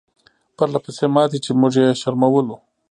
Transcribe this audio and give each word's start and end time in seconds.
پرله 0.55 0.79
پسې 0.85 1.05
ماتې 1.15 1.37
چې 1.45 1.51
موږ 1.59 1.73
یې 1.81 1.87
شرمولو. 2.01 2.55